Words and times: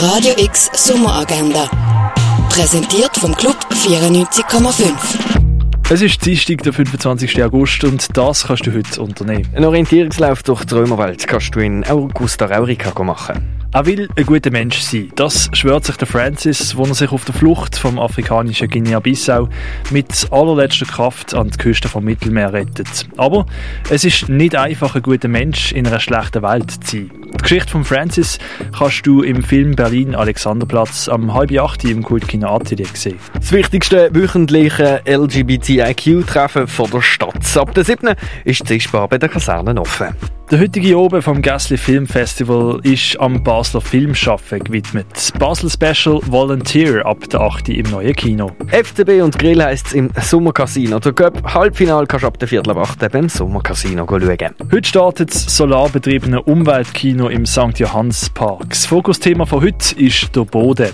Radio 0.00 0.32
X 0.38 0.70
Sommeragenda. 0.74 1.68
Präsentiert 2.50 3.16
vom 3.16 3.34
Club 3.34 3.56
94,5. 3.72 4.92
Es 5.90 6.02
ist 6.02 6.24
Dienstag, 6.24 6.62
der 6.62 6.72
25. 6.72 7.42
August 7.42 7.82
und 7.82 8.16
das 8.16 8.46
kannst 8.46 8.64
du 8.64 8.72
heute 8.72 9.02
unternehmen. 9.02 9.48
Ein 9.56 9.64
Orientierungslauf 9.64 10.44
durch 10.44 10.64
die 10.66 10.74
Römerwelt 10.74 11.26
kannst 11.26 11.52
du 11.56 11.58
in 11.58 11.84
Augusta 11.84 12.46
Raurica 12.46 13.02
machen. 13.02 13.58
Er 13.72 13.86
will 13.86 14.08
ein 14.16 14.24
guter 14.24 14.52
Mensch 14.52 14.78
sein. 14.80 15.10
Das 15.16 15.50
schwört 15.52 15.84
sich 15.84 15.96
der 15.96 16.06
Francis, 16.06 16.76
wo 16.76 16.84
er 16.84 16.94
sich 16.94 17.10
auf 17.10 17.24
der 17.24 17.34
Flucht 17.34 17.76
vom 17.76 17.98
afrikanischen 17.98 18.68
Guinea-Bissau 18.68 19.48
mit 19.90 20.28
allerletzter 20.30 20.86
Kraft 20.86 21.34
an 21.34 21.50
die 21.50 21.58
Küste 21.58 21.88
vom 21.88 22.04
Mittelmeer 22.04 22.52
rettet. 22.52 23.08
Aber 23.16 23.46
es 23.90 24.04
ist 24.04 24.28
nicht 24.28 24.54
einfach, 24.54 24.94
ein 24.94 25.02
guter 25.02 25.28
Mensch 25.28 25.72
in 25.72 25.88
einer 25.88 26.00
schlechten 26.00 26.42
Welt 26.42 26.70
zu 26.84 26.98
sein. 26.98 27.10
Die 27.38 27.42
Geschichte 27.42 27.70
von 27.70 27.84
Francis 27.84 28.38
kannst 28.76 29.06
du 29.06 29.22
im 29.22 29.42
Film 29.42 29.74
Berlin 29.74 30.14
Alexanderplatz 30.14 31.08
am 31.08 31.32
halb 31.32 31.52
acht 31.58 31.84
im 31.84 32.02
Kultkino 32.02 32.54
Atelier 32.54 32.86
sehen. 32.92 33.18
Das 33.34 33.52
wichtigste 33.52 34.10
wöchentliche 34.12 35.00
LGBTIQ-Treffen 35.06 36.66
von 36.66 36.90
der 36.90 37.00
Stadt. 37.00 37.56
Ab 37.56 37.74
der 37.74 37.84
7. 37.84 38.14
ist 38.44 38.62
die 38.62 38.66
Sichtbar 38.66 39.08
bei 39.08 39.18
der 39.18 39.28
Kaserne 39.28 39.80
offen. 39.80 40.08
Der 40.50 40.60
heutige 40.60 40.98
Oben 40.98 41.20
vom 41.20 41.42
Gasly 41.42 41.76
Film 41.76 42.06
Festival 42.06 42.80
ist 42.82 43.20
am 43.20 43.42
Basler 43.42 43.82
Filmschaffen 43.82 44.64
gewidmet. 44.64 45.30
Basel 45.38 45.68
Special 45.68 46.22
Volunteer 46.24 47.04
ab 47.04 47.28
der 47.28 47.42
8. 47.42 47.68
im 47.68 47.90
neuen 47.90 48.16
Kino. 48.16 48.52
FCB 48.68 49.20
und 49.20 49.38
Grill 49.38 49.62
heisst 49.62 49.88
es 49.88 49.92
im 49.92 50.08
Sommercasino. 50.18 51.00
Der 51.00 51.12
Cup 51.12 51.52
Halbfinal 51.52 52.06
kannst 52.06 52.22
du 52.22 52.28
ab 52.28 52.38
der 52.38 52.48
Viertel 52.48 52.70
ab 52.70 52.78
8. 52.78 53.12
beim 53.12 53.28
Sommercasino 53.28 54.06
schauen. 54.08 54.54
Heute 54.72 54.88
startet 54.88 55.34
das 55.34 55.54
solarbetriebene 55.54 56.40
Umweltkino 56.40 57.27
im 57.30 57.46
St. 57.46 57.78
Johanns 57.78 58.30
Park. 58.30 58.70
Das 58.70 58.86
Fokusthema 58.86 59.46
von 59.46 59.62
heute 59.62 59.94
ist 59.98 60.34
der 60.34 60.44
Boden. 60.44 60.90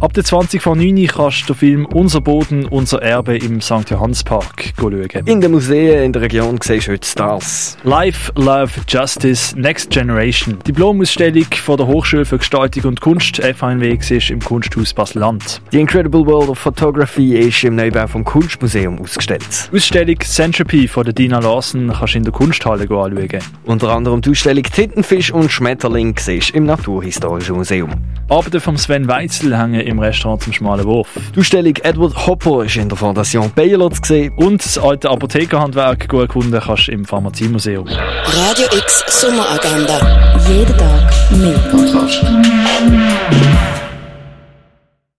Ab 0.00 0.12
der 0.12 0.24
20 0.24 0.62
von 0.62 0.78
9 0.78 1.06
kannst 1.06 1.48
du 1.48 1.52
den 1.52 1.58
Film 1.58 1.86
Unser 1.86 2.20
Boden, 2.20 2.66
unser 2.66 3.02
Erbe 3.02 3.36
im 3.36 3.60
St. 3.60 3.90
Johanns 3.90 4.22
Park 4.24 4.72
schauen. 4.78 5.08
In 5.26 5.40
den 5.40 5.52
Museen 5.52 6.02
in 6.04 6.12
der 6.12 6.22
Region 6.22 6.58
siehst 6.62 6.88
du 6.88 6.92
heute 6.92 7.06
Stars. 7.06 7.76
Life, 7.84 8.32
Love, 8.36 8.70
Justice 8.88 9.58
Next 9.58 9.90
Generation. 9.90 10.58
Diplomausstellung 10.66 11.46
von 11.52 11.76
der 11.76 11.86
Hochschule 11.86 12.24
für 12.24 12.38
Gestaltung 12.38 12.84
und 12.84 13.00
Kunst 13.00 13.36
FHNW 13.36 13.98
ist 14.10 14.30
im 14.30 14.40
Kunsthaus 14.40 14.94
Basel-Land. 14.94 15.62
Die 15.72 15.80
Incredible 15.80 16.26
World 16.26 16.48
of 16.48 16.58
Photography 16.58 17.36
ist 17.36 17.64
im 17.64 17.76
Neubau 17.76 18.06
vom 18.06 18.24
Kunstmuseum 18.24 18.98
ausgestellt. 19.00 19.70
Ausstellung 19.72 20.20
Centropy 20.20 20.88
von 20.88 21.04
der 21.04 21.12
Dina 21.12 21.38
Larsen 21.38 21.92
kannst 21.92 22.14
du 22.14 22.18
in 22.18 22.24
der 22.24 22.32
Kunsthalle 22.32 22.82
anschauen. 22.84 23.28
Unter 23.64 23.90
anderem 23.90 24.20
die 24.20 24.30
Ausstellung 24.30 24.64
Tintenfisch 24.64 25.32
und 25.32 25.50
Schmetterling 25.50 25.73
siehst 26.18 26.50
im 26.50 26.64
Naturhistorischen 26.64 27.56
Museum. 27.56 27.90
Arbeiten 28.28 28.60
von 28.60 28.76
Sven 28.76 29.06
Weitzel 29.06 29.56
hängen 29.56 29.80
im 29.80 29.98
Restaurant 29.98 30.42
zum 30.42 30.52
Schmalen 30.52 30.84
Wurf. 30.86 31.08
Die 31.34 31.40
Ausstellung 31.40 31.74
Edward 31.82 32.26
Hopper 32.26 32.64
ist 32.64 32.76
in 32.76 32.88
der 32.88 32.96
Fondation 32.96 33.50
Baylor 33.54 33.90
zu 33.90 34.00
sehen. 34.02 34.32
Und 34.36 34.64
das 34.64 34.78
alte 34.78 35.10
Apothekerhandwerk 35.10 36.08
gut 36.08 36.20
erkunden 36.22 36.60
kannst 36.60 36.88
du 36.88 36.92
im 36.92 37.04
Pharmaziemuseum. 37.04 37.86
Radio 37.86 38.66
X 38.78 39.04
Sommeragenda. 39.08 40.00
Jeden 40.48 40.76
Tag 40.78 41.12
mehr. 41.30 41.58
Kontrast. 41.70 42.24